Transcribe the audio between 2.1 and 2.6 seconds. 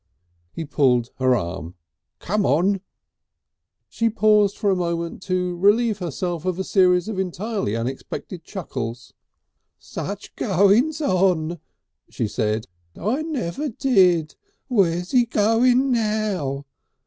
"Come